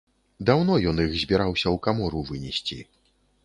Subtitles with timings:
[0.49, 2.83] Даўно ён іх збіраўся ў камору вынесці.